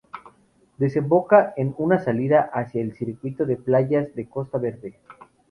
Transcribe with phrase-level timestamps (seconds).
[0.79, 4.99] Desemboca en una salida hacia el circuito de playas de la Costa Verde.